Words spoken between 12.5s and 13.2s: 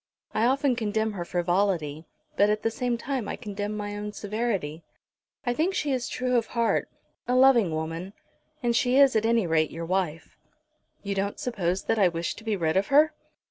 rid of her?"